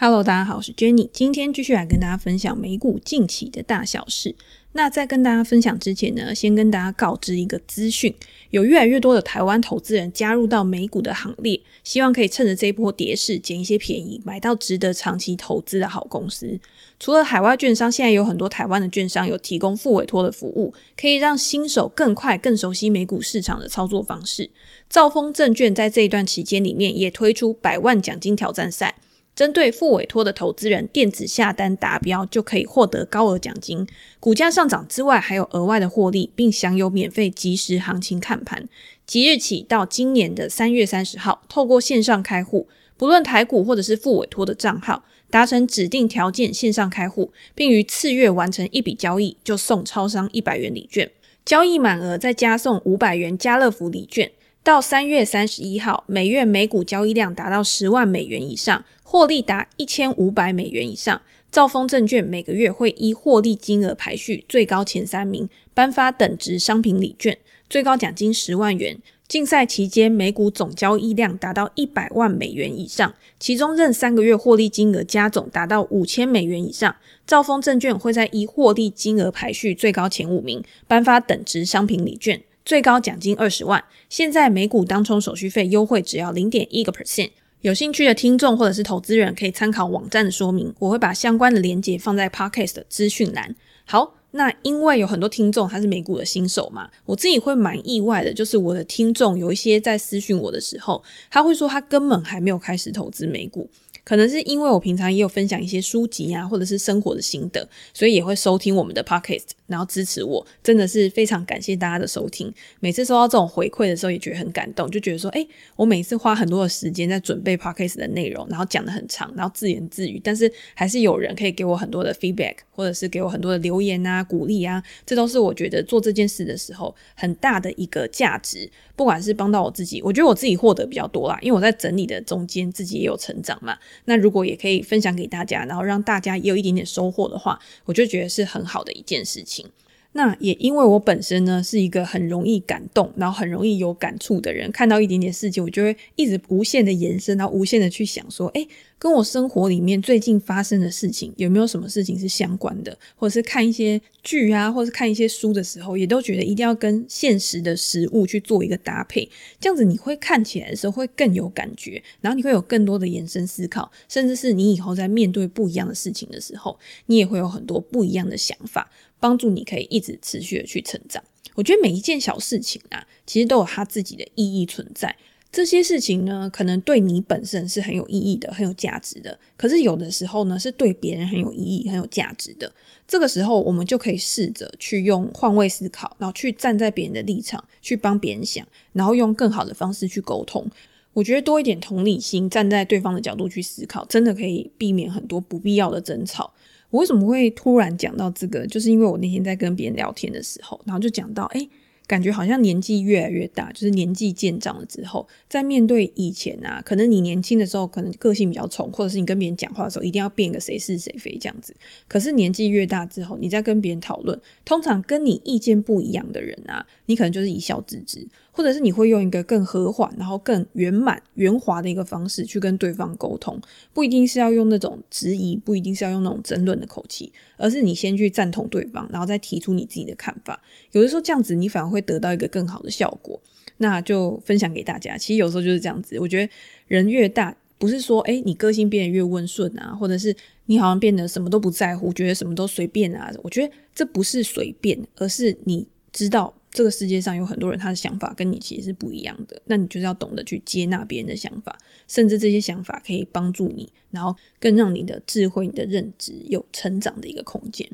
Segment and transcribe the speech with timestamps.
[0.00, 4.32] Hello，大家好，我是 Jenny，今天继续来跟大家分享美股近期的大小事。
[4.70, 8.14] 那在跟大家分享之前呢，先跟大家告知一个资讯，
[8.50, 16.60] 有越来越多的台湾投资人加入到美股的行列，希望可以趁着这一波跌势捡一些便宜，买到值得长期投资的好公司。
[17.00, 24.48] 除了海外券商，现在有很多台湾的券商有提供副委托的服务，可以让新手更快、更熟悉美股市场的操作方式。
[24.88, 28.94] 兆丰证券在这一段期间里面也推出百万奖金挑战赛。
[29.38, 33.86] 针对复委托的投资人，电子下单达标就可以获得高额奖金。
[34.18, 38.68] 股价上涨之外，还有额外的获利，并享有免费即时行情看盘。
[39.06, 42.66] 即日起到今年的三月三十号，透过线上开户，
[42.96, 51.08] 不论台股或者是复委托的账号，达成指定条件线上开户，并于次月完成一笔交易，就送超商一百元礼券。
[51.44, 54.32] 交易满额再加送五百元家乐福礼券。
[54.64, 58.84] 到三月三十一号，每月每股交易量达到十万美元以上。
[59.10, 67.38] 获利达一千五百美元以上，兆丰证券每个月会依获利金额排序，最高前三名颁发等值商品礼券，
[67.70, 68.98] 最高奖金十万元。
[69.26, 76.94] 竞赛期间，每股总交易量达到一百万美元以上，其中任三个月获利金额加总达到五千美元以上，
[77.26, 83.82] 兆丰证券会在依获利金额排序最高前五名颁发等值商品礼券，最高奖金二十万。
[84.10, 87.30] 现在每股当冲手续费优惠只要零点一个 percent。
[87.62, 93.54] 有兴趣的听众或者是投资人可以参考网站的说明，我会把相关的连接放在 Podcast 的资讯栏。
[93.84, 103.68] 好，那因为有很多听众他是美股的新手嘛，我自己会蛮意外的，就是我的听众有一些在私讯我的时候，他会说他根本还没有开始投资美股。
[104.08, 112.50] 可能是因为我平常也有分享一些书籍啊，或者是生活的心得，所以也会收听我们的 podcast，然后支持我，真的是非常感谢大家的收听。
[112.80, 128.70] 每次收到这种回馈的时候，也觉得很感动，就觉得说，诶，我每次花很多的时间在准备 podcast 的内容，然后讲得很长，然后自言自语，但是还是有人可以给我很多的 feedback，或者是给我很多的留言啊、鼓励啊，这都是我觉得做这件事的时候很大的一个价值。
[128.98, 133.78] 不管是帮到我自己，我觉得我自己获得比较多啦，因为我在整理的中间自己也有成长嘛。
[134.06, 139.64] 那如果也可以分享给大家，然后让大家也有一点点收获的话，我就觉得是很好的一件事情。
[140.12, 148.66] 那也因为我本身呢是一个很容易感动，然后很容易有感触的人，看到一点点事情，我就会一直无限的延伸，然后无限的去想说，诶，
[148.98, 152.98] 跟我生活里面最近发生的事情有没有什么事情是相关的？
[153.14, 159.28] 或者是看一些剧啊，或者是看一些书的时候，也都觉得一定要跟现实的食物去做一个搭配，
[159.60, 168.90] 这样子你会看起来的时候会更有感觉，然后你会有更多的延伸思考，甚至是你以后在面对不一样的事情的时候，你也会有很多不一样的想法。
[169.20, 171.20] 帮助你可以一直持续的去成长。
[171.56, 175.16] 我觉得每一件小事情啊，其实都有它自己的意义存在。
[175.50, 179.36] 这些事情呢，可能对你本身是很有意义的，很有价值的。
[179.56, 182.70] 可是有的时候呢，是对别人很有意义、很有价值的。
[183.06, 190.70] 这个时候，我们就可以试着去用换位思考，然后去站在别人的立场，去帮别人想，然后用更好的方式去沟通。
[191.14, 196.52] 我觉得多一点同理心，站在对方的角度去思考，真的可以避免很多不必要的争吵。
[196.90, 198.66] 我为什么会突然讲到这个？
[198.66, 201.68] 就是因为我那天在跟别人聊天的时候，然后就讲到，诶，
[202.08, 211.76] 感觉好像年纪越来越大，就是年纪渐长了之后，在面对以前啊，可能你年轻的时候可能个性比较冲，或者是你跟别人讲话的时候一定要变个谁是谁非这样子。
[212.08, 218.26] 可是年纪越大之后，你在跟别人讨论，通常跟你意见不一样的人啊，你可能就是一笑置之。
[218.58, 223.56] 或者是你会用一个更和缓，然后更圆满、圆滑的一个方式去跟对方沟通，
[223.94, 230.60] 不一定是要用那种质疑，不一定是要用那种争论的口气，而是你先去赞同对方，然后再提出你自己的看法。
[230.90, 233.40] 有的时候这样子，你反而会得到一个更好的效果。
[233.76, 235.16] 那就分享给大家。
[235.16, 236.52] 其实有时候就是这样子，我觉得
[236.88, 240.34] 人越大，不是说诶你个性变得越温顺啊，或者是
[240.66, 243.32] 你好像变得什么都不在乎，觉得什么都随便啊。
[243.44, 246.52] 我觉得这不是随便，而是你知道。
[246.78, 251.76] 这个世界上有很多人，他的想法跟你其实是不一样的，那你就是要懂得去接纳别人的想法，
[252.06, 257.90] 甚至这些想法可以帮助你，然后更让你的智慧、你的认知有成长的一个空间。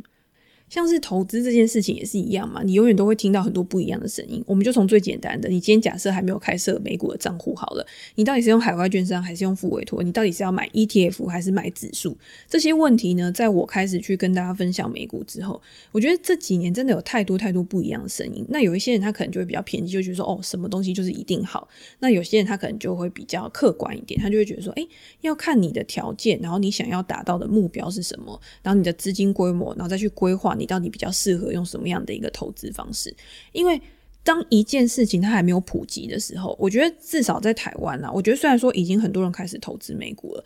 [0.74, 4.42] 像是投资这件事情也是一样嘛，你永远都会听到很多不一样的声音。
[4.44, 7.86] 我们就从最简单的，你今天假设还没有开设美股的账户好了，
[8.16, 10.02] 你到底是用海外券商还是用付委托？
[10.02, 12.18] 你到底是要买 ETF 还是买指数？
[12.48, 15.62] 这些问题呢，在我开始去跟大家分享美股之后，
[15.92, 18.44] 我觉得这几年真的有太多太多不一样的声音。
[18.48, 21.68] 那有一些人他可能就会比较偏激，就觉得说哦，什么东西就是一定好。
[22.00, 24.84] 那有些人他可能就会比较客观一点，他就会觉得说，诶，
[25.20, 30.63] 要看你的条件，然后你想要达到的目标是什么，然后你的资金规模，然后再去规划你。
[30.64, 33.14] 你到底比较适合用什么样的一个投资方式？
[33.52, 33.78] 因为
[34.22, 40.44] 当一件事情它还没有普及的时候，我觉得至少在台湾啊，我觉得虽然说已经很多人开始投资美股了，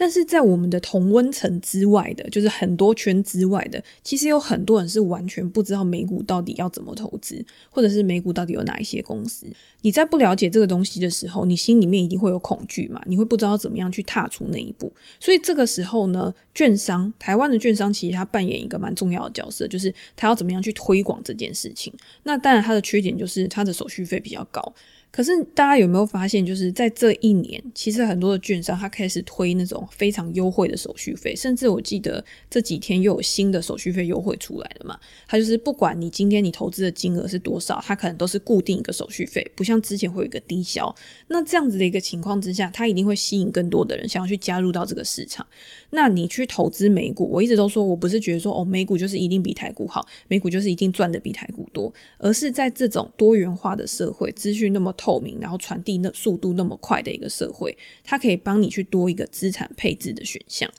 [0.00, 9.44] 但是在我们的同温层之外的，就是很多圈之外的，其实有很多人是完全不知道美股到底要怎么投资，或者是美股到底有哪一些公司。
[9.80, 14.92] 你在不了解这个东西的时候，你心里面一定会有恐惧嘛，你会不知道怎么样去踏出那一步。
[15.18, 21.92] 所以这个时候呢，券商，台湾的券商其实他扮演一个蛮重要的角色，就是他要怎么样去推广这件事情。
[22.22, 24.72] 那当然，他的缺点就是他的手续费比较高。
[25.10, 34.98] 可是大家有没有发现，就是在这一年，其实很多的券商他开始推那种非常优惠的手续费，甚至我记得这几天又有新的手续费优惠出来了嘛。
[35.26, 40.94] 它就是不管你今天你投资的金额是多少，它可能都是固定一个手续费，不像之前会有一个低消。
[41.28, 45.44] 那这样子的一个情况之下，它一定会吸引更多的人想要去加入到这个市场。
[45.90, 57.74] 那你去投资美股，我一直都说我不是觉得说哦，美股就是一定比台股好，美股就是一定赚的比台股多，而是在这种多元化的社会，资讯那么透明，然后传递那速度那么快的一个社会，
[58.04, 60.70] 它可以帮你去多一个资产配置的选项。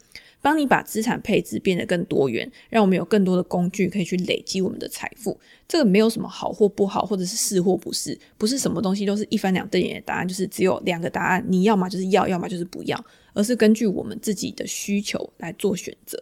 [0.42, 5.38] 帮你把资产配置变得更多元，让我们有更多的工具可以去累积我们的财富。
[5.68, 12.98] 这个没有什么好或不好，或者是是或不是，不是什么东西都是一翻两瞪眼的答案，就是只有两个答案，你要么就是要，要么就是不要，
[13.33, 16.18] 而是根据我们自己的需求来做选择。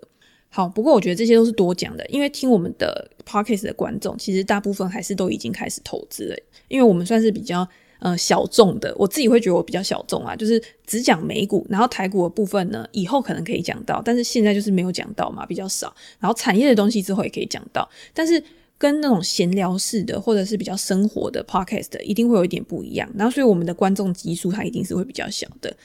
[0.49, 6.37] 好，不过我觉得这些都是多讲的，因为听我们的 podcast 的观众，其实大部分还是都已经开始投资了，
[6.69, 7.69] 因为我们算是比较。
[7.99, 15.93] 呃，小众的，我自己会觉得我比较小众啊，就是只讲美股，然后台股的部分呢，以后可能可以讲到，但是现在就是没有讲到嘛，比较少。
[16.19, 18.41] 然后产业的东西之后也可以讲到，但是
[18.77, 23.09] 跟那种闲聊式的或者是比较生活的 podcast 一定会有一点不一样。
[23.17, 25.75] 然后所以我们的观众基数它一定是会比较小的。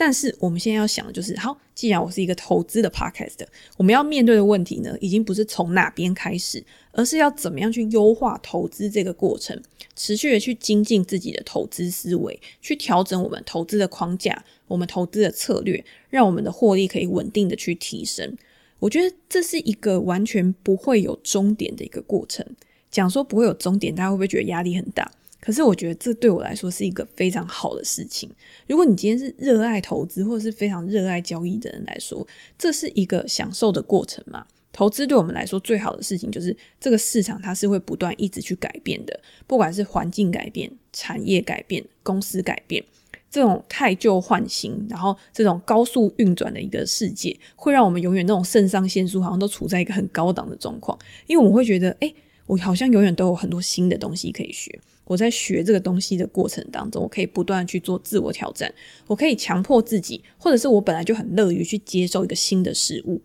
[0.00, 3.36] 但是我们现在要想的就是，好，既然我是一个投资的 podcast，
[3.76, 9.60] 我们要面对的问题呢，已经不是从哪边开始，而是要怎么样去优化投资这个过程，
[9.94, 18.34] 持续的去精进自己的投资思维，去调整我们投资的框架，我们投资的策略，让我们的获利可以稳定的去提升。
[18.78, 22.46] 我觉得这是一个完全不会有终点的一个过程。
[22.90, 25.12] 讲说不会有终点，大家会不会觉得压力很大？
[25.40, 28.30] 可是我觉得这对我来说是一个非常好的事情。
[28.66, 32.26] 如果你今天是热爱投资或者是非常热爱交易的人来说，
[32.58, 34.46] 这是一个享受的过程嘛。
[34.72, 42.82] 投资对我们来说最好的事情就是这个市场它是会不断一直去改变的，不管是环境改变、产业改变、公司改变，
[43.28, 50.96] 这种汰旧换新，然后这种高速运转的一个世界，会让我们永远那种肾上腺素好像都处在一个很高档的状况，
[51.26, 52.14] 因为我们会觉得，诶，
[52.46, 54.78] 我好像永远都有很多新的东西可以学。
[55.10, 58.72] 我在学这个东西的过程当中，我可以不断去做自我挑战，
[59.08, 63.20] 我可以强迫自己，或者是我本来就很乐于去接受一个新的事物，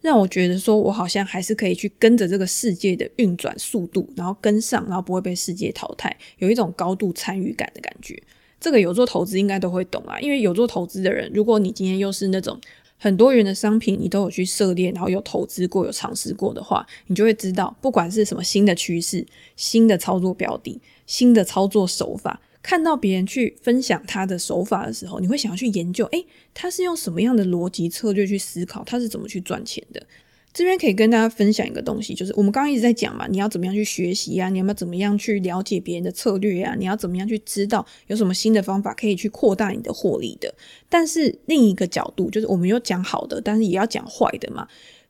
[0.00, 8.20] 让我觉得说我好像还是可以去跟着这个世界的运转速度，然后跟上，然后不会被世界淘汰，有一种高度参与感的感觉。
[8.60, 12.60] 这个有做投资应该都会懂啊，因为有做投资的人，如果你今天又是那种
[12.98, 19.24] 很多元的商品，你都有去涉猎，然后有投资过、有尝试过的话，你就会知道，不管是什么新的趋势、
[19.56, 20.80] 新的操作标的。
[21.06, 30.06] 新的操作手法，看到别人去分享他的手法的时候，你会想要去研究，诶，他是用什么样的逻辑策略去思考，他是怎么去赚钱的？
[30.52, 34.48] 这边可以跟大家分享一个东西，就是我们刚刚一直在讲嘛，你要怎么样去学习啊？
[34.48, 36.74] 你要不要怎么样去了解别人的策略啊？
[36.76, 40.52] 你要怎么样去知道有什么新的方法可以去扩大你的获利的？
[40.88, 44.66] 但是另一个角度，就是我们有讲好的，但是也要讲坏的嘛。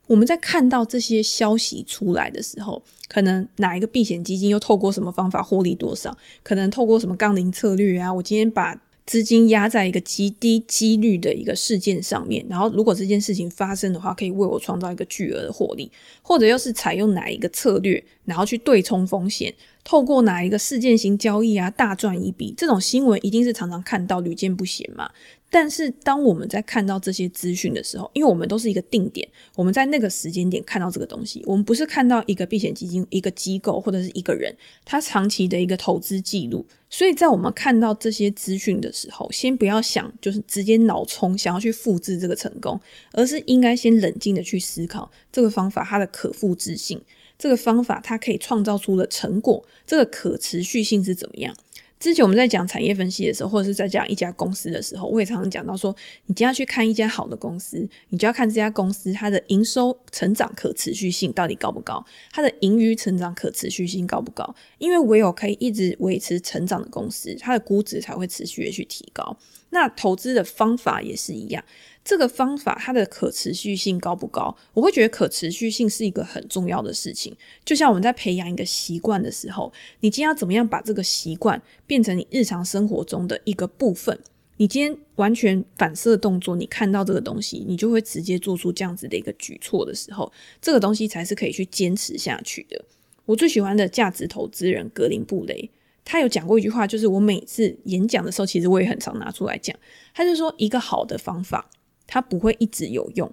[0.06, 6.16] 我们在看到这些消息出来的时候，可能哪一个避险基金又透过什么方法获利多少？
[6.42, 8.12] 可能透过什么杠铃策略啊？
[8.12, 8.74] 我今天把
[9.08, 22.52] 资金压在一个极低几率的一个事件上面，然后如果这件事情发生的话，可以为我创造一个巨额的获利，或者又是采用哪一个策略，然后去对冲风险，透过哪一个事件型交易啊，大赚一笔？
[22.54, 25.10] 这种新闻一定是常常看到，屡见不鲜嘛。
[25.50, 29.26] 但是，当我们在看到这些资讯的时候，因为我们都是一个定点，
[29.56, 36.66] 我们在那个时间点看到这个东西，我们不是看到一个避险基金、一个机构或者是一个人他长期的一个投资记录。
[36.90, 42.78] 所以在我们看到这些资讯的时候，先不要想就是直接脑冲想要去复制这个成功，
[43.12, 47.00] 而是应该先冷静的去思考这个方法它的可复制性，
[47.38, 51.54] 这个方法它可以创造出的成果，这个可持续性是怎么样。
[51.98, 55.94] 之前我们在讲产业分析的时候，或者是在讲一家公司的时候，我也常常讲到说，
[56.26, 64.54] 你今天去看一家好的公司，你就要看这家公司它的营收成长可持续性到底高不高，它的盈余成长可持续性高不高？
[64.78, 69.36] 因为唯有可以一直维持成长的公司，它的估值才会持续的去提高。
[69.70, 71.62] 那投资的方法也是一样。
[72.08, 74.56] 这个方法它的可持续性高不高？
[74.72, 77.36] 我会觉得可持续性是一个很重要的事情。
[77.66, 84.18] 就像我们在培养一个习惯的时候，你今天要怎么样把这个习惯变成你日常生活中的一个部分？
[84.56, 92.82] 你今天完全反射动作，你看到这个东西，你就会直接做出这样子的一个举措的时候，这个东西才是可以去坚持下去的。
[93.26, 95.68] 我最喜欢的价值投资人格林布雷，
[96.06, 99.76] 他有讲过一句话，就是我每次演讲的时候，其实我也很常拿出来讲。
[100.14, 101.68] 他就说，一个好的方法，
[102.08, 103.32] 它不会一直有用，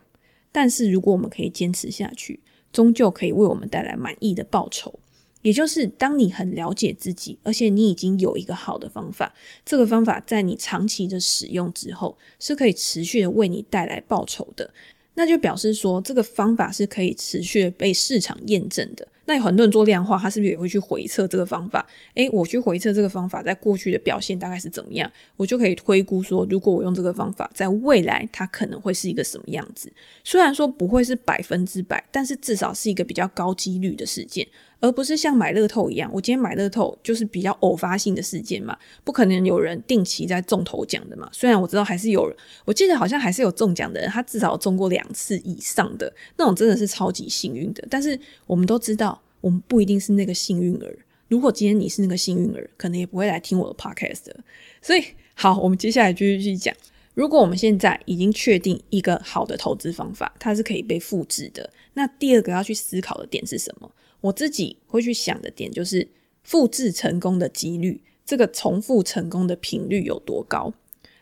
[0.51, 2.41] 但是如果我们可以坚持下去，
[2.71, 4.99] 终究可以为我们带来满意的报酬。
[5.41, 9.31] 也就是当你很了解自己，而且你已经有一个好的方法，
[9.63, 14.73] 这个方法在你长期的使用之后，是可以持续的为你带来报酬的，
[15.15, 19.07] 那就表示说这个方法是可以持续被市场验证的。
[19.27, 21.83] 那有很多人做量化，他是不是也会去回测这个方法？
[22.13, 29.91] 诶，我去回测这个方法在过去的表现大概是怎么样，我就可以推估说，如果我用这个方法，在未来它可能会是一个什么样子。
[30.23, 34.47] 虽然说不会是百分之百，但是至少是一个比较高几率的事件。
[34.79, 41.27] 而不是像买乐透一样，我今天买乐透就是比较偶发性的事件嘛，不可能有人定期在中头奖的嘛。
[41.31, 42.31] 虽然我知道还是有，
[42.65, 47.85] 我记得好像还是有中奖的人，他至少中过两次以上的那种，真的是超级幸运的。
[47.89, 50.97] 但是我们都知道，我们不一定是那个幸运儿。
[51.27, 54.35] 如果今天你是那个幸运儿，可能也不会来听我的 podcast 的。
[54.81, 55.03] 所以，
[55.33, 56.75] 好，我们接下来继续去讲。
[57.15, 63.89] 如果我们现在已经确定一个好的投资方法，它是可以被复制的，那第二个要去思考的点是什么？
[64.25, 66.07] 我自己会去想的点就是
[66.43, 70.73] 复制成功的几率，这个重复成功的频率有多高？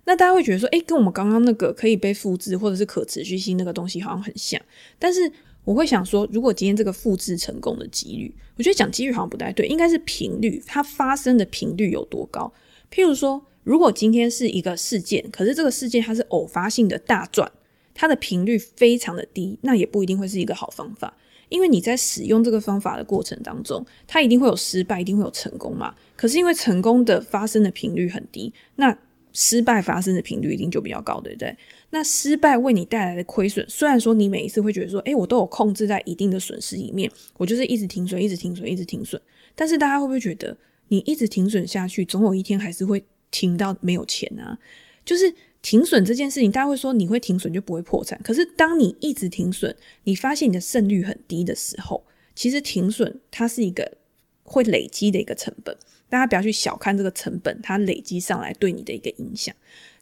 [0.05, 4.61] 那大家会觉得说，诶，跟我们刚刚那个可以被复制或者是可持续性那个东西好像很像。
[4.99, 5.31] 但是
[5.65, 12.53] 我会想说，如果今天这个复制成功的几率，我觉得讲几率好像不太对，应该是频率，它发生的频率有多高？
[12.89, 17.51] 譬如说，如果今天是一个事件，可是这个事件它是偶发性的大赚，
[17.93, 21.17] 它的频率非常的低，那也不一定会是一个好方法。
[21.53, 25.93] 因为你在使用这个方法的过程当中，它一定会有失败，一定会有成功嘛。
[26.15, 28.97] 可是因为成功的发生的频率很低，那
[29.33, 31.55] 失败发生的频率一定就比较高，对不对？
[31.91, 37.07] 那失败为你带来的亏损，虽然说你每一次会觉得说，诶，我都有控制在一定的损失里面，
[37.37, 39.21] 我就是一直停损，一直停损，一直停损。
[39.53, 40.57] 但是大家会不会觉得，
[40.87, 44.57] 你一直停损下去，总有一天还是会停到没有钱啊？
[45.05, 45.31] 就是。
[45.63, 48.19] 停损这件事情，大家会说你会停损就不会破产。
[48.21, 52.03] 可是当你一直停损，你发现你的胜率很低的时候，
[52.35, 53.97] 其实停损它是一个
[54.43, 55.75] 会累积的一个成本。
[56.09, 59.55] 大家不要去小看这个成本，它累积上来对你的一个影响。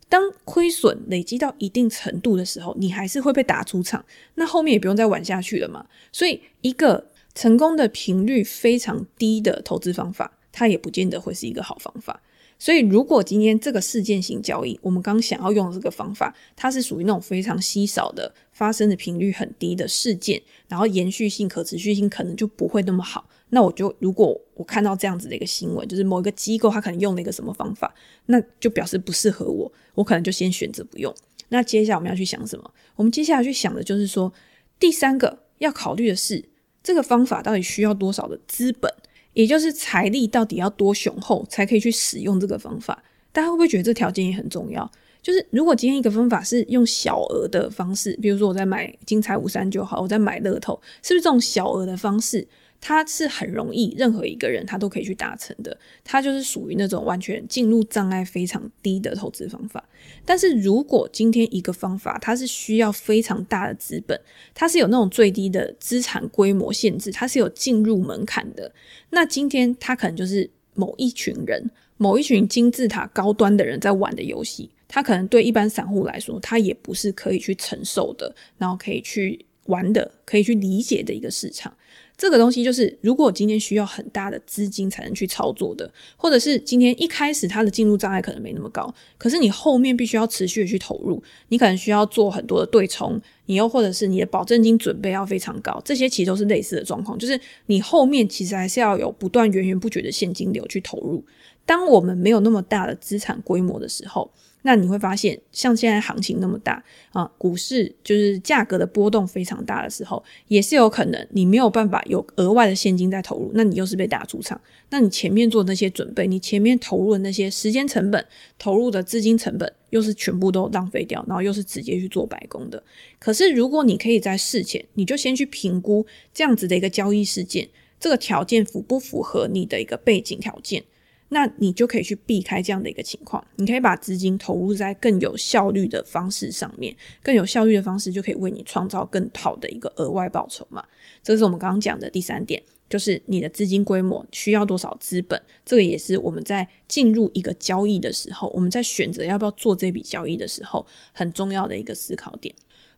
[0.10, 4.03] 当亏损累积到一定程度的时候，你还是会被打出场，
[4.36, 5.86] 那后面也不用再玩下去了嘛。
[6.12, 12.22] 所以，一个成功的频率非常低的投资方法，它也不见得会是一个好方法。
[12.62, 23.27] 所以，如果今天这个事件型交易，我们刚想要用的这个方法，它是属于那种非常稀少的、发生的频率很低的事件，然后延续性、可持续性可能就不会那么好。
[23.50, 27.91] 那我就如果我看到这样子的一个新闻，就是某一个机构它可能用了一个什么方法，
[28.27, 31.12] 那就表示不适合我，我可能就先选择不用。
[31.50, 32.72] 那接下来我们要去想什么？
[32.96, 34.32] 我们接下来去想的就是说，
[34.80, 36.46] 第三个要考虑的是，
[36.84, 38.94] 这个方法到底需要多少的资本？
[39.33, 43.01] 也就是财力到底要多雄厚才可以去使用这个方法？
[43.31, 44.89] 大家会不会觉得这条件也很重要？
[45.21, 52.47] 就是如果今天一个方法是用小额的方式，比如说我在买金财五三就好，我在买乐透，是不是这种小额的方式？
[52.81, 55.77] 它是很容易，任何一个人他都可以去达成的。
[56.03, 59.88] 它就是属于那种完全进入障碍非常低的投资方法。
[60.25, 64.19] 但是如果今天一个方法它是需要非常大的资本，
[64.55, 68.73] 它是有那种最低的资产规模限制，它是有进入门槛的。
[69.11, 74.71] 那今天它可能就是某一群人、某一群金字塔高端的人在玩的游戏。
[74.88, 81.73] 它可能对一般散户来说，它也不是可以去承受的，然后可以去玩的、可以去理解的一个市场。
[82.22, 101.25] 这个东西就是，如果今天需要很大的资金才能去操作的，或者是今天一开始它的进入障碍可能没那么高，可是你后面必须要持续的去投入，你可能需要做很多的对冲，你又或者是你的保证金准备要非常高，这些其实都是类似的状况，就是你后面其实还是要有不断源源不绝的现金流去投入。
[101.66, 104.30] 当我们没有那么大的资产规模的时候，
[104.63, 114.60] 那你会发现，像现在行情那么大啊，股市就是价格的波动非常大的时候，也是有可能你没有办法有额外的现金在投入，那你又是被打出场。
[114.89, 118.24] 那你前面做的那些准备，你前面投入的那些时间成本、
[118.60, 122.84] 投入的资金成本，又是全部都浪费掉，然后又是直接去做白工的。
[123.18, 127.68] 可是如果你可以在事前，你就先去评估这样子的一个交易事件，
[128.00, 130.84] 这个条件符不符合你的一个背景条件。
[131.33, 140.83] 那你就可以去避开这样的一个情况，你可以把资金投入在更有效率的方式上面，更有效率的方式就可以为你创造更好的一个额外报酬嘛。
[141.23, 152.53] 这是我们刚刚讲的第三点，就是你的资金规模需要多少资本，这个也是我们在进入一个交易的时候，我们在选择要不要做这笔交易的时候，很重要的一个思考点。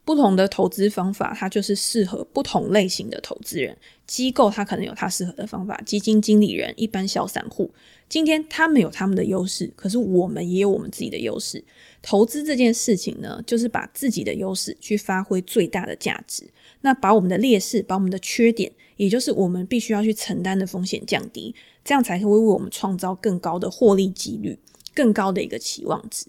[0.06, 3.78] 不同的投资方法，它就是适合不同类型的投资人。
[4.06, 7.72] 机构它可能有它适合的方法，基金经理人、一般小散户，
[8.14, 11.64] 今天他们有他们的优势，可是我们也有我们自己的优势。
[12.04, 16.48] 投资这件事情呢，就是把自己的优势去发挥最大的价值，
[16.82, 24.60] 那把我们的劣势、把我们的缺点，也就是我们必须要去承担的风险降低，这样才会为我们创造更高的获利几率、
[24.94, 26.28] 更高的一个期望值。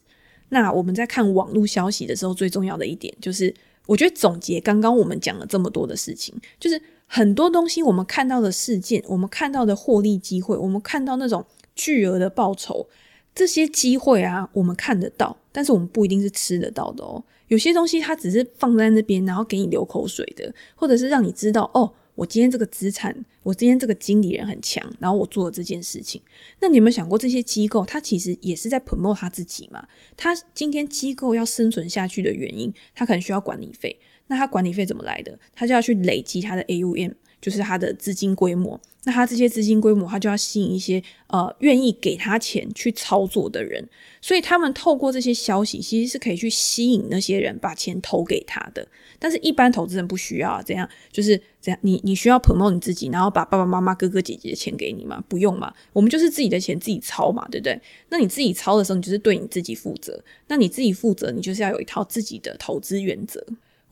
[0.48, 12.88] 那我们在看网络消息的时候，最重要的一点就是，我觉得总结刚刚我们讲了这么多的事情，就是很多东西我们看到的事件，我们看到的获利机会，我们看到那种巨额的报酬，
[13.34, 17.22] 这些机会啊，我们看得到，但是我们不一定是吃得到的哦。
[17.48, 21.92] 有些东西它只是放在那边，然后给你流口水的，或者是让你知道哦。
[22.14, 23.12] 我今天这个资产，
[23.42, 26.22] 我今天这个经理人很强，然后我做了这件事情。
[26.60, 29.84] 那你有没有想过，这些机构它其实也是在 promote 他自己嘛？
[30.16, 33.98] 他今天机构要生存下去的原因，他可能需要管理费。
[34.28, 35.36] 那他管理费怎么来的？
[35.52, 38.80] 他就要去累积他的 AUM，就是他的资金规模。
[39.04, 43.86] 那他这些资金规模，他就要吸引一些呃愿意给他钱去操作的人。
[44.20, 48.86] 所以他们透过这些消息，其实是可以去吸引那些人把钱投给他的。
[49.18, 51.78] 但是，一般投资人不需要啊，这样就是这样。
[51.82, 55.22] 你你需要 promote 你自己，然后把爸爸妈妈、哥哥姐姐的钱给你吗？
[55.28, 57.78] 不用嘛，我们就是自己的钱自己操嘛，对不对？
[58.08, 60.18] 那你自己操的时候，你就是对你自己负责。
[60.48, 63.44] 那你自己负责，你就是要有一套自己的投资原则。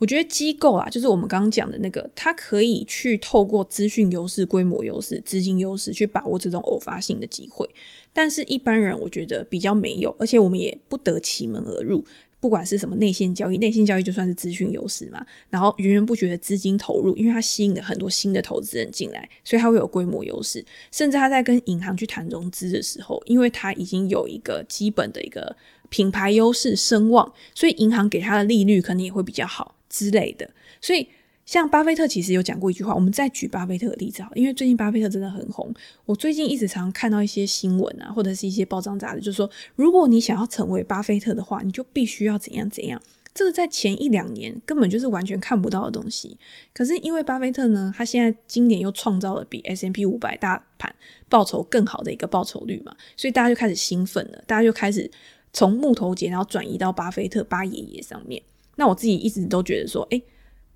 [0.02, 7.64] 我觉得机构啊，就是我们刚刚讲的那个，它可以去透过资讯优势、规模优势、资金优势去把握这种偶发性的机会。
[8.12, 12.04] 但是，一般人我觉得比较没有，而且我们也不得其门而入。
[12.40, 15.24] 不管是什么内线交易，内线交易就算是资讯优势嘛。
[15.48, 20.64] 然后源源不绝的资金投入，因为它吸引了很多新的投资人进来，所以它会有规模优势。
[20.90, 25.54] 甚至他在跟银行去谈融资的时候，因为它已经有一个基本的一个
[25.90, 29.76] 品牌优势、声望，所以银行给他的利率可能也会比较好。
[29.92, 30.50] 之类的，
[30.80, 31.06] 所以
[31.44, 35.72] 像巴菲特其实有讲过一句话，我们再举巴菲特的例子，因为最近巴菲特真的很红，
[36.06, 43.00] 我最近一直常看到一些新闻啊，或者是一些报章杂志，就是说，如果你想要成为巴菲特的话，你就必须要怎样怎样。
[43.34, 46.36] 这个在前一两年根本就是完全看不到的东西，
[46.72, 50.94] 可是因为巴菲特呢，他现在今年又创造了比 S M P 五百大盘
[51.28, 55.10] 报酬更好的一个报酬率嘛，所以大家就开始兴奋了，大家就开始
[55.52, 58.42] 从木头姐然后转移到巴菲特巴爷爷上面。
[58.82, 60.20] 那我自己一直都觉得说，诶，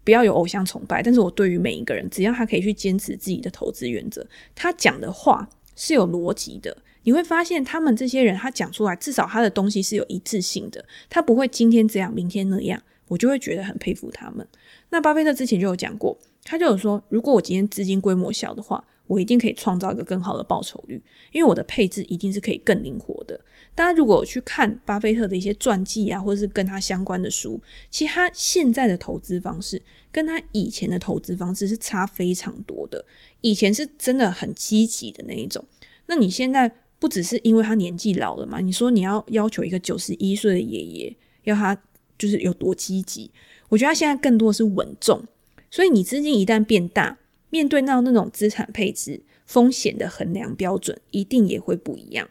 [0.05, 1.03] 不要有偶像崇拜。
[1.03, 6.77] 但是我对于每一个人，只要他可以去坚持自己的投资原则，他讲的话是有逻辑的。
[7.03, 10.85] 你会发现，他们这些人他讲出来，至少他的东西是有一致性的。
[11.11, 14.47] 他不会今天这样，明天那样，我就会觉得很佩服他们。
[14.91, 23.41] 那巴菲特之前就有讲过，他就有说，如果我今天资金规模小的话，我一定可以创造一个更好的报酬率，因为我的配置一定是可以更灵活的。
[23.77, 27.61] 大家如果去看巴菲特的一些传记啊，或者是跟他相关的书，
[27.91, 33.05] 其实他现在的投资方式跟他以前的投资方式是差非常多的。
[33.43, 35.65] 以前是真的很积极的那一种，
[36.07, 38.61] 那你现在不只是因为他年纪老了嘛？
[38.61, 41.81] 你说你要要求一个九十一岁的爷爷要他
[42.19, 43.31] 就是有多积极？
[43.69, 45.23] 我觉得他现在更多是稳重，
[45.71, 47.19] 所以你资金一旦变大。
[47.49, 52.29] 面对到那种资产配置风险的衡量标准，一定也会不一样。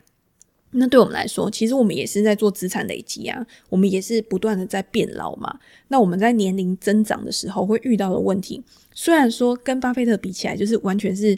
[0.77, 5.59] 那对我们来说，其实我们也是在做资产累积啊，我们也是不断的在变老嘛。
[5.87, 8.61] 那我们在年龄增长的时候会遇到的问题，
[8.93, 11.37] 虽然说跟巴菲特比起来，就是完全是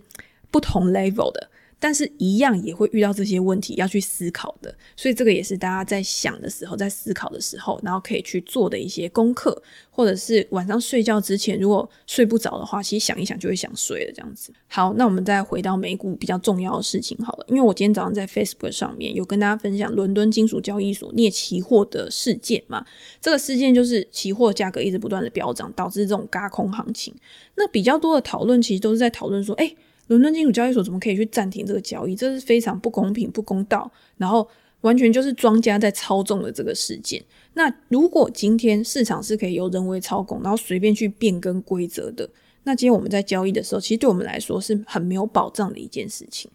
[0.50, 1.50] 不同 level 的。
[1.80, 9.62] 但是，一样也会遇到这些问题要去思考的，所以这个也是大家在想的时候，在思考的时候，然后可以去做的一些功课，
[9.92, 14.52] 或者是晚上睡觉之前，如果睡不着的话，其实想一想就会想睡了这样子。
[14.68, 22.84] 好，那我们再回到美股比较重要的事情好了，因为我今天早上在 Facebook 上面有跟大家分享伦敦金属交易所镍期货的事件嘛，
[23.22, 27.14] 这个事件就是期货价格一直不断的飙涨，导致这种轧空行情。
[27.56, 29.76] 那比较多的讨论其实都是在讨论说，诶
[30.08, 32.16] 伦敦金属交易所怎么可以去暂停这个交易？
[32.16, 34.48] 这是非常不公平、不公道，然后
[34.82, 37.24] 完全就是庄家在操纵的这个事件。
[37.54, 42.30] 那如果今天市场是可以由人为操控，然后随便去变更规则的，
[42.64, 46.50] 那今天我们在交易的时候，其实对我们来说是很没有保障的一件事情。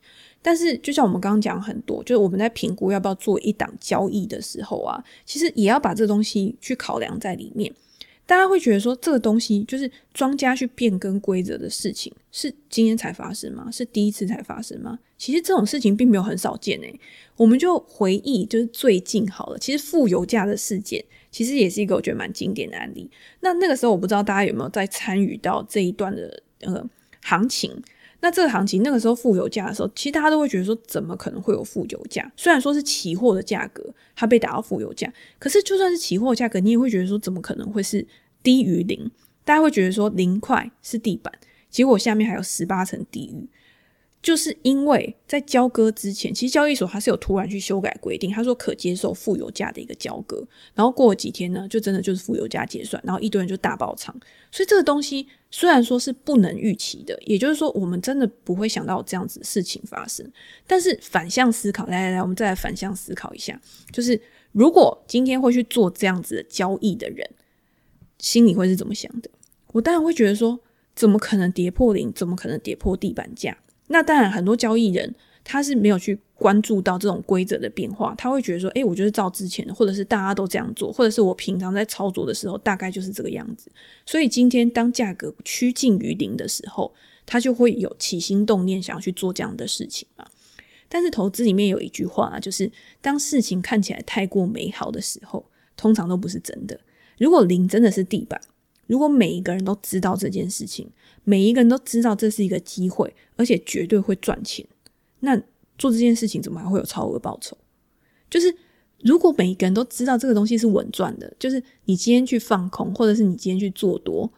[0.45, 7.73] 但是，就像我们刚刚讲很多，就是我们在评估要不要做一档交易的时候啊，其实也要把这东西去考量在里面。
[8.33, 13.69] 大家会觉得说，这个东西就是庄家去变更规则的事情，是今天才发生吗？
[13.71, 14.99] 是第一次才发生吗？
[15.19, 16.99] 其实这种事情并没有很少见诶。
[17.37, 23.11] 我们就回忆，就是最近好了，其实负油价的事件，其实也是一个我觉得蛮经典的案例。
[23.41, 26.83] 那那个时候，我不知道大家有没有在参与到这一段的呃
[27.23, 27.71] 行情。
[28.25, 32.33] 那这个行情那个时候负油价的时候，其实大家都会觉得说，怎么可能会有负油价？
[32.37, 38.07] 虽然说是期货的价格它被打到负油价，可是就算是期货价格，你也会觉得说，怎么可能会是
[38.43, 39.11] 低于零？
[39.45, 41.33] 大家会觉得说零块是地板，
[41.69, 43.49] 结果下面还有十八层地狱。
[44.23, 54.15] 就是因为在交割之前，其实交易所它是有突然去修改规定，他说可接受负油价的一个交割，然后过了几天呢，就真的就是负油价结算，然后一堆人就大爆仓。
[54.53, 60.25] 所以这个东西虽然说是不能预期的，也就是说我们真的不会想到这样子事情发生。
[60.69, 67.29] 但是反向思考，来来来，我们再来反向思考一下，就是如果今天会去做这样子的交易的人，
[68.23, 69.29] 心里会是怎么想的？
[69.73, 70.59] 我当然会觉得说，
[70.95, 72.11] 怎么可能跌破零？
[72.15, 73.55] 怎么可能跌破地板价？
[73.89, 83.71] 那当然，很多交易人他是没有去关注到这种规则的变化，他会觉得说：“诶，我就是照之前的，或者是大家都这样做，或者是我平常在操作的时候大概就是这个样子。”
[84.07, 86.95] 所以今天当价格趋近于零的时候，
[87.27, 90.25] 他就会有起心动念想要去做这样的事情嘛。
[90.89, 95.45] 但是投资里面有一句话啊，就是当事情看起来太过美好的时候，
[95.77, 96.79] 通常都不是真的。
[97.23, 98.41] 如果零真的是地板，
[98.89, 100.91] 如果每一个人都知道这件事情，
[101.23, 104.67] 每一个人都知道这是一个机会，而且绝对会赚钱。
[105.21, 105.41] 那
[105.79, 107.57] 做这件事情怎么还会有超额报酬？
[108.29, 108.53] 就是
[109.05, 114.29] 如果每一个人都知道这个东西是稳赚的，就是你今天去放空，或者是你今天去做多，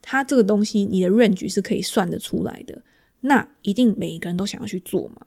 [0.00, 2.82] 它这个东西你的 range 是可以算得出来的。
[3.20, 5.26] 那一定每一个人都想要去做嘛。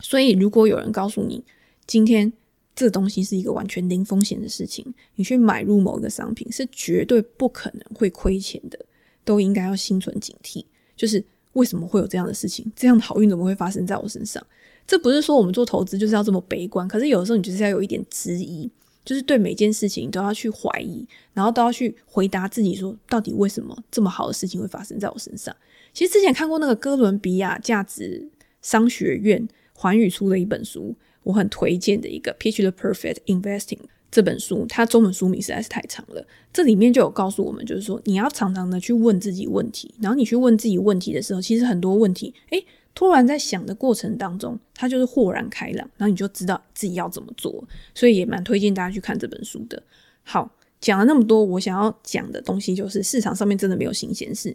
[0.00, 1.44] 所以如果有人告诉你
[1.86, 2.32] 今天
[2.74, 4.84] 这个东西是一个完全零风险的事情，
[5.16, 8.78] 你去买入某一个商品是绝对不可能会亏钱的。
[9.24, 10.64] 都应该要心存警惕，
[10.96, 12.66] 就是为什么会有这样的事情？
[12.74, 14.44] 这样的好运怎么会发生在我身上？
[14.84, 18.68] 这不是说我们做投资就是要这么悲观，可是有的时候你就是要有一点质疑，
[19.04, 25.54] 就是对每件事情都要去怀疑，然后都要去回答自己说，到底为什么这么好的事情会发生在我身上？
[25.92, 28.28] 其实之前看过那个哥伦比亚价值
[28.60, 33.78] 商学院环宇出的一本书，我很推荐的一个《Pitch the Perfect Investing》。
[34.10, 42.62] 这本书它中文书名实在是太长了，这里面就有告诉我们，就是说你要常常的去问自己问题，然后你去问自己问题的时候，其实很多问题，诶，
[42.94, 49.82] 突然在想的过程当中，它就是豁然开朗，然后你就知道自己要怎么做，所以也蛮推荐大家去看这本书的。
[50.24, 54.54] 好，讲了那么多，我想要讲的东西就是市场上面真的没有新鲜事。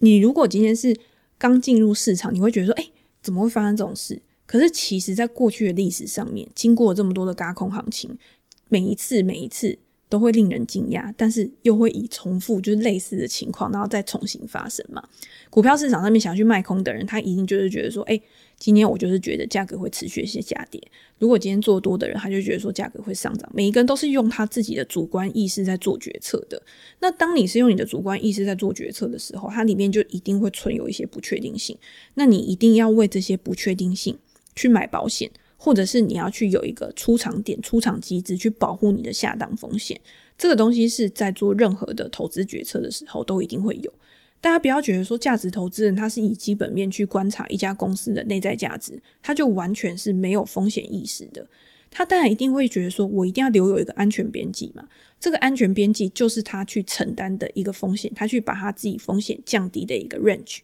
[0.00, 0.92] 你如果今天是
[1.38, 2.90] 刚进入市场，你会觉得说，诶，
[3.22, 4.20] 怎么会发生这种事？
[4.46, 8.16] 可是其实在过去的历史上面，经过了这么多的轧空行情。
[8.68, 9.78] 每一次，每一次
[10.08, 15.00] 都会令人惊讶，但是又会以重复就是类似的情况，然后再重新发生嘛。
[15.50, 18.20] 股票市场上面想去卖空的人，他一定就是觉得说，哎，
[18.58, 20.82] 今天我就是觉得价格会持续一些下跌。
[21.20, 23.48] 如果今天做多的人，他就觉得说价格会上涨。
[23.54, 26.60] 每一个人都是用他自己的主观意识在做决策的。
[26.98, 31.78] 那当你是用你的主观意识在做决策的时候，它里面就一定会存有一些不确定性。
[32.14, 34.18] 那你一定要为这些不确定性
[34.56, 35.30] 去买保险。
[35.58, 39.98] 或者是你要去有一个出场点、出场机制去保护你的下档风险，
[40.36, 43.92] 这个东西是在做任何的投资决策的时候都一定会有。
[44.38, 51.44] 大家不要觉得说价值投资人他是以基本面去观察一家公司的内在价值，他就完全是没有风险意识的。
[51.90, 54.86] 他当然一定会觉得说，我一定要留有一个安全边际嘛。
[55.18, 60.58] 这个安全边际就是他去承担的一个风险，他去把他自己风险降低的一个 range。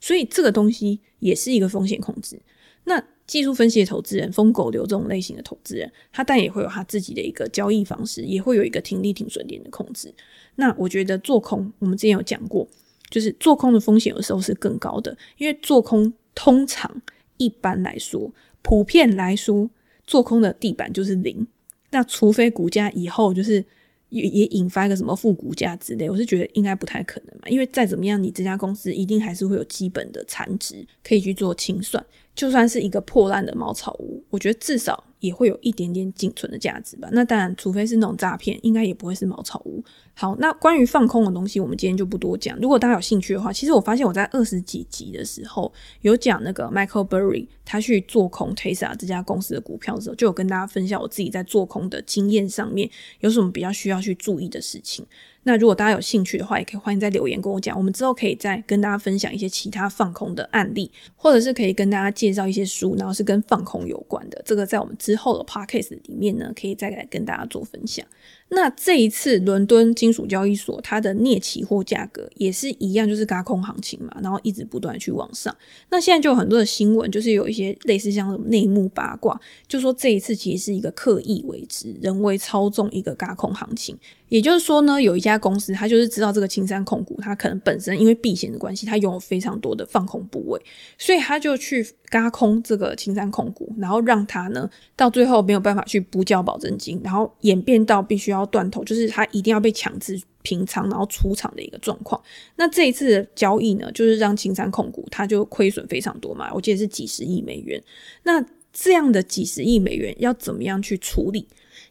[0.00, 2.40] 所以这个东西也是一个风险控制。
[2.84, 10.12] 那技术分析的投资人，疯狗流这种类型的投资人，他但也会有他自己的一个交易方式，也会有一个停利停损点的控制。
[10.56, 12.66] 那我觉得做空，我们之前有讲过，
[13.08, 16.90] 就是做空的风险有时候是更高的，因为做空通常
[17.36, 19.70] 一般来说，普遍来说，
[20.08, 21.46] 做空的地板就是零。
[21.90, 23.64] 那除非股价以后就是
[24.08, 32.04] 也也引发一个什么负股价之类，我是觉得应该不太可能嘛，因为再怎么样，你这家公司一定还是会有基本的残值可以去做清算。
[32.34, 37.08] 就算是一个破烂的茅草屋，我觉得至少也会有一点点仅存的价值吧。
[37.12, 39.84] 那当然，除非是那种诈骗，应该也不会是茅草屋。
[40.14, 42.58] 好，那关于放空的东西，我们今天就不多讲。
[42.58, 52.88] 如果大家有兴趣的话，其实我发现我在二十几集的时候有讲那个 Michael Burry 他去做空 Tesla 这家公司的股票的时候，就有跟大家分享我自己在做空的经验上面
[53.20, 55.04] 有什么比较需要去注意的事情。
[55.42, 57.76] 那如果大家有兴趣的话，也可以欢迎在留言跟我讲。
[57.76, 64.42] 我们之后可以再跟大家分享一些其他放空的案例，或者是可以跟大家介绍一些书，然后是跟放空有关的。
[64.44, 68.04] 这个在我们之后的 podcast 里面呢，可以再来跟大家做分享。
[68.52, 75.56] 那这一次伦敦金属交易所它的镍期货价格也是一样，就是轧空行情嘛，然后一直不断去往上。
[75.88, 83.96] 那现在就有很多的新闻，就是有一些类似像什么内幕八卦，就说这一次其实是一个刻意为之、人为操纵一个轧空行情。
[84.30, 85.40] 也就是说呢，有一家。
[85.40, 90.60] 公司，他就是知道这个青山控股，他可能本身因为避险的关系，他拥有非常多的放空部位，
[90.98, 102.22] 所以他就去嘎空这个青山控股，然后让他呢到最后没有办法去补缴保证金，然后演变到必须要断头，就是他一定要被强制平仓，然后出场的一个状况。
[102.56, 107.82] 那这一次的交易呢，就是让青山控股他就亏损非常多嘛，我记得是几十亿美元。
[108.24, 111.48] 那这样的几十亿美元要怎么样去处理？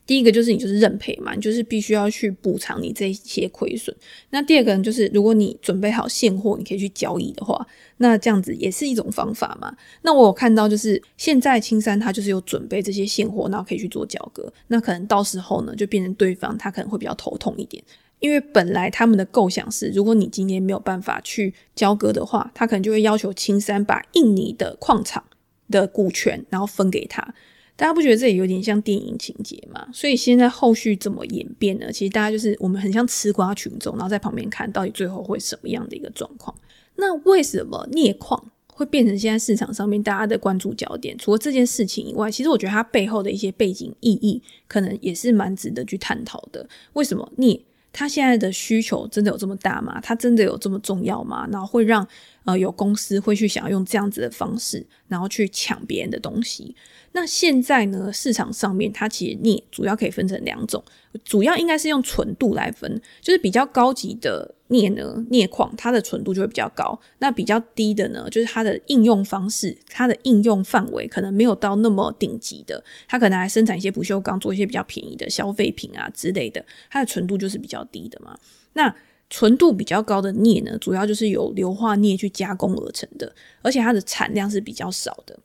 [0.09, 3.95] 第一个就是你就是认赔嘛，你就是必须要去补偿你这些亏损。
[4.31, 7.63] 那第二个呢，就是如果你准备好现货，你可以去交易的话，
[7.97, 9.71] 那这样子也是一种方法嘛。
[10.01, 14.51] 那我有看到就是现在青山他就是有准备这些现货，然后可以去做交割。
[14.65, 17.83] 那可能到时候呢，就变成对方他可能会比较头痛一点，
[18.17, 25.23] 因为本来他们的构想是，如果你今天没有办法去交割的话，他可能就会要求青山把印尼的矿场
[25.69, 27.35] 的股权然后分给他。
[27.79, 29.87] 大家不觉得这也有点像电影情节吗？
[29.93, 31.89] 所以现在后续怎么演变呢？
[31.89, 36.53] 其实大家就是我们很像吃瓜群众，然后在旁边看到底最后会什么样的一个状况。
[36.97, 41.17] 那为什么镍矿会变成现在市场上面大家的关注焦点？
[41.17, 46.67] 除了这件事情以外，其实我觉得它背后的一些背景意义，可能也是蛮值得去探讨的。
[46.91, 47.63] 为什么镍
[47.93, 50.01] 它现在的需求真的有这么大吗？
[50.01, 51.47] 它真的有这么重要吗？
[51.49, 52.05] 然后会让
[52.43, 56.75] 呃有公司会去想要用这样子的方式，然后去抢别人的东西？
[57.11, 60.83] 那现在呢，市场上面它其实镍主要可以分成两种，
[61.23, 78.37] 主要应该是用纯度来分，就是比较高级的镍呢，镍矿它的纯度就会比较高，那比较低的呢，就是它的应用方式，它的应用范围可能没有到那么顶级的，它可能还生产一些不锈钢，做一些比较便宜的消费品啊之类的，它的纯度就是比较低的嘛。
[78.73, 78.95] 那
[79.31, 85.37] 纯度比较高的镍呢，主要就是由硫化镍去加工而成的，而且它的产量是比较少的。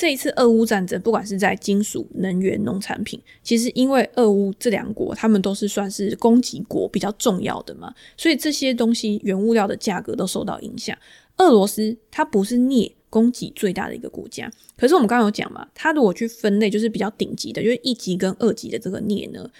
[0.00, 10.96] 这一次俄乌战争，不管是在金属、能源、农产品，其实因为俄乌这两国，他们都是算是供给国比较重要的嘛，所以这些东西原物料的价格都受到影响。
[11.36, 19.50] 俄罗斯它不是镍供给最大的一个国家，可是我们刚刚有讲嘛，它如果去分类，就是比较顶级的，就是一级跟二级的这个镍呢，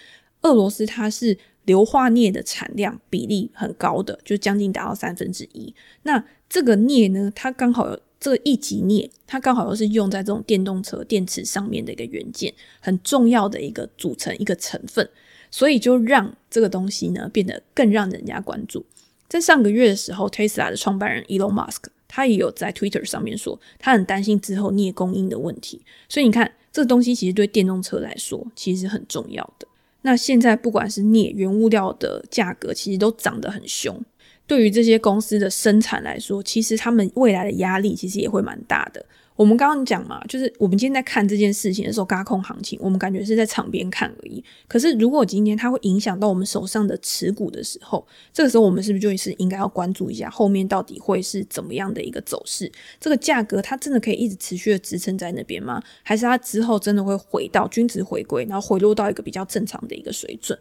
[0.41, 5.71] 俄罗斯它是硫化镍的产量比例很高的，就将近达到三分之一。
[6.01, 7.95] 那这个镍呢，它刚好。
[8.21, 15.09] 这个一级镍，它刚好又是用在这种电动车电池上面的一个元件，很重要的一个组成一个成分，
[15.49, 18.85] 所以就让这个东西呢变得更让人家关注。
[19.27, 25.81] 在上个月的时候，Tesla 的创办人 Elon Musk 他也有在 Twitter 上面说，他很担心之后镍供应的问题。
[26.07, 29.67] 所以你看，这个东西其实对电动车来说其实很重要的。
[30.03, 34.03] 那现在不管是镍原物料的价格，其实都涨得很凶。
[34.51, 39.01] 对于这些公司的生产来说，其实他们未来的压力其实也会蛮大的。
[39.37, 44.43] 我们刚刚讲嘛，就是我们今天在看这件事情的时候，轧空行情，我们感觉是在场边看而已。
[44.67, 52.69] 可是如果今天它会影响到我们手上的持股的时候，这个时候我们是不是就是应该要关注一下后面到底会是怎么样的一个走势？
[52.99, 55.81] 这个价格它真的可以一直持续的支撑在那边吗？
[56.03, 60.59] 还是它之后真的会回到均值回归，然后回落到一个比较正常的一个水准？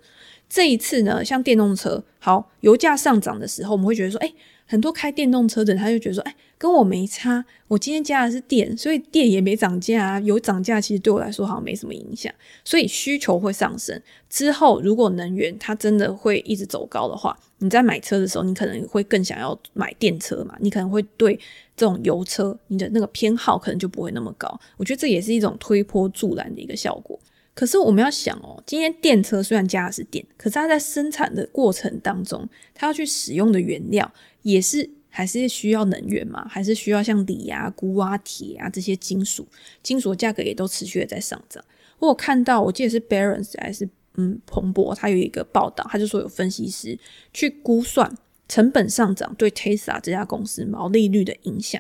[0.51, 4.35] 这一次呢，像电动车，好，油价上涨的时候，我们会觉得说，诶，
[4.67, 12.35] 很多开电动车的人他就觉得说，诶，跟我没差，我今天加的是电，所以电也没涨价啊，油涨价其实对我来说好像没什么影响，
[12.65, 14.03] 所以需求会上升。
[14.29, 21.39] 之后如果能源它真的会一直走高的话，你在买车的时候，你可能会更想要买电车嘛，你可能会对
[21.77, 24.61] 这种油车，你的那个偏好可能就不会那么高。
[24.77, 27.17] 我觉得这也是一种推波助澜的一个效果。
[27.61, 36.49] 可是我们要想哦，今天电车虽然加的是电，可是它在生产的过程当中，它要去使用的原料也是还是需要能源嘛？
[36.49, 39.47] 还是需要像锂啊、钴啊、铁啊这些金属，
[39.83, 41.63] 金属的价格也都持续的在上涨。
[41.99, 46.99] 我有看到，我记得是 Barron's 还是嗯彭博，他有一个报道，他就说有分析师
[47.35, 48.11] 去估算
[48.49, 51.79] 成本上涨对 Tesla 这家公司毛利率的影响。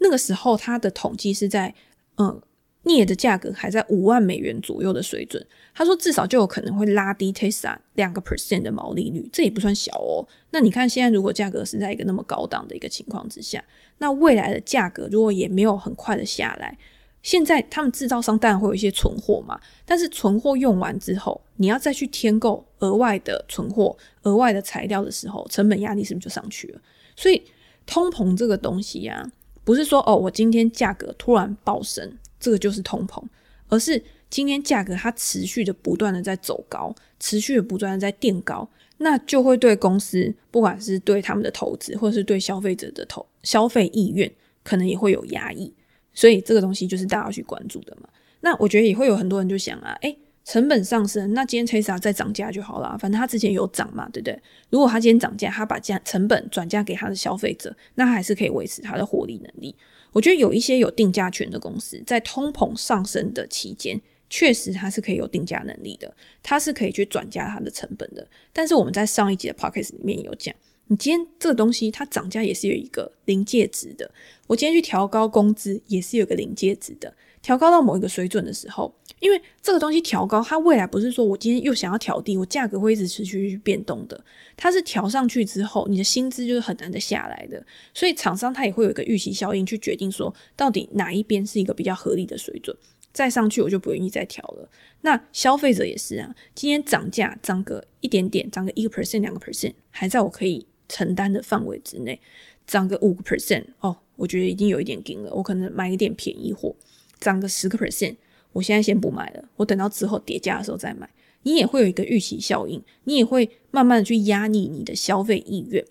[0.00, 1.74] 那个时候他的统计是在
[2.18, 2.42] 嗯。
[2.84, 5.44] 镍的价格还在五万美元左右的水准，
[5.74, 10.26] 他说至少就有可能会拉低 Tesla 两个 percent 的毛利率，这也不算小哦。
[10.50, 13.64] 那你看现在如果价格是在一个那么高档的一个情况之下，
[13.98, 16.76] 那未来的价格如果也没有很快的下来，
[17.22, 26.80] 现在他们制造商当然会有一些存货嘛，但是存货用完之后，你要再去添购额外的存货、额外的材料的时候，成本压力是不是就上去了？
[27.16, 27.42] 所以
[27.86, 29.32] 通膨这个东西呀、啊，
[29.64, 32.18] 不是说哦，我今天价格突然暴升。
[32.44, 33.22] 这个就是通膨，
[33.68, 44.30] 而是今天价格它持续的不断的在走高，持续的不断的在垫高，那就会对公司，不管是对他们的投资，或者是对消费者的投消费意愿，
[44.62, 45.72] 可能也会有压抑。
[46.12, 48.06] 所以这个东西就是大家要去关注的嘛。
[48.42, 54.38] 那我觉得也会有很多人就想啊，诶，成本上升，那今天 Tesla 再涨价就好了，反正它之前有涨嘛，对不对？
[54.68, 59.74] 如果它今天涨价，它把价成本转嫁给它的消费者，那还是可以维持它的获利能力。
[60.14, 64.00] 我觉得有一些有定价权的公司，在通膨上升的期间，
[64.30, 68.26] 确实它是可以有定价能力的，它是可以去转嫁它的成本的。
[68.52, 70.54] 但是我们在上一集的 p o c k e t 里面有讲，
[70.86, 74.08] 你今天这个东西它涨价也是有一个临界值的，
[74.46, 77.12] 我今天去调高工资也是有个临界值的。
[77.42, 78.94] 调高到某一个水准的时候，
[79.24, 84.22] 因为这个东西调高，它未来不是说我今天又想要调低，我价格会一直持续去变动的。
[84.54, 87.64] 它是调上去之后，你的薪资就是很难的下来的。
[87.94, 92.76] 所以厂商他也会有一个预期效应，去决定说到底哪一边是一个比较合理的水准。
[93.14, 94.68] 再上去我就不愿意再调了。
[95.00, 102.20] 那消费者也是啊，今天涨价涨个一点点，涨个一个 percent、两个 percent，还在我可以承担的范围之内。
[102.66, 106.76] 涨个五个 percent，哦，我觉得已经有一点顶了，我可能买一点便宜货。
[107.20, 108.16] 涨个十个 percent，
[108.54, 111.06] 我现在先不买了，我等到之后跌价的时候再买。
[111.42, 115.84] 你也会有一个预期效应，你也会慢慢的去压抑你的消费意愿。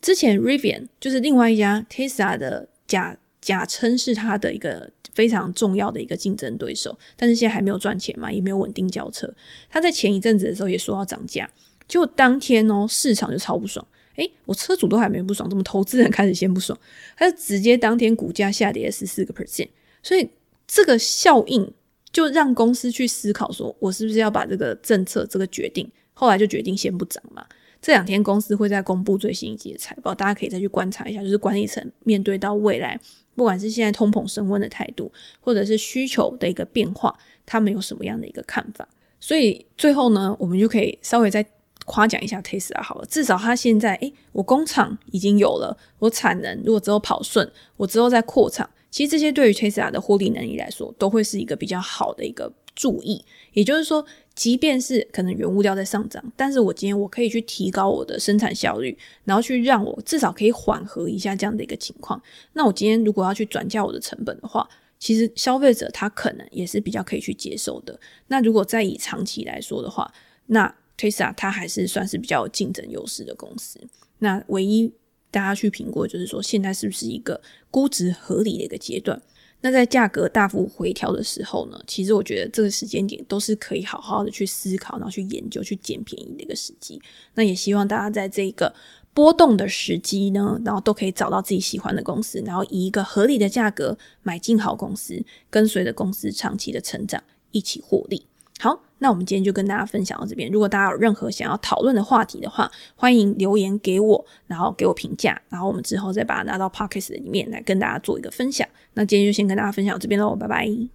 [0.00, 9.28] 之前 Rivian 就是另外一家 Tesla 的假假称是它的一个非常重要的一个竞争对手，但是现在还没有赚钱嘛，也没有稳定交车。
[9.68, 11.50] 他在前一阵子的时候也说要涨价，
[11.88, 13.84] 结果当天哦，市场就超不爽。
[14.14, 16.78] 诶，我车主都还没不爽，怎么投资人开始先不爽？
[17.16, 19.70] 他就直接当天股价下跌十四个 percent，
[20.02, 20.30] 所以。
[20.72, 21.68] 这个效应
[22.12, 27.46] 就让公司去思考，说我是不是要把这个政策这个决定，后来就决定先不涨嘛。
[27.80, 33.00] 这两天公司会再公布最新一季的财报，大家可以再去观察一下，就是管理层面对到未来，
[33.34, 38.86] 不管是现在通膨升温的态度，或者是需求的一个变化，他们有什么样的一个看法。
[39.18, 41.46] 所以最后呢，我们就可以稍微再
[41.86, 48.68] 夸奖一下 Tesla 好了，至少他现在，诶，我工厂已经有了，我产能如果之后跑顺，我之后再扩厂。
[48.90, 53.24] 其实这些对于 Tesla 的获利能力来说，都会是一个比较好的一个注意。
[53.52, 62.20] 也就是说，即便是可能原物料在上涨，但是我今天我可以去提高我的生产效率，然后去让我至少可以缓和一下这样的一个情况。
[62.52, 67.98] 那我今天如果要去转嫁我的成本的话，其实消费者他可能也是比较可以去接受的。
[68.26, 70.12] 那如果再以长期来说的话，
[70.46, 73.80] 那 Tesla 它还是算是比较有竞争优势的公司。
[74.18, 74.92] 那唯一。
[75.30, 77.40] 大家去评估，就是说现在是不是一个
[77.70, 79.20] 估值合理的一个阶段？
[79.62, 87.00] 那在价格大幅回调的时候呢，其实我觉得这个时间点都是可以好好的去思考，然后去研究、去捡便宜的一个时机。
[87.34, 88.74] 那也希望大家在这个
[89.12, 98.26] 波动的时机呢，然后都可以找到自己喜欢的公司，然后以一个合理的价格买进好公司，跟随着公司长期的成长一起获利。
[98.58, 98.89] 好。
[99.00, 100.48] 那我们今天就跟大家分享到这边。
[100.50, 108.68] 如果大家有任何想要讨论的话题的话，欢迎留言给我，然后给我评价，然后我们之后再把它拿到 p o c k e t 里面来跟大家做一个分享。
[108.94, 110.90] 那今天就先跟大家分享到这边喽，拜拜。